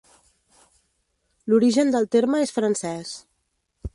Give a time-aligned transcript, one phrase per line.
[1.51, 3.15] L'origen del terme és francès.